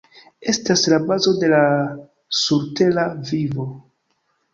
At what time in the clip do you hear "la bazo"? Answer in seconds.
0.93-1.33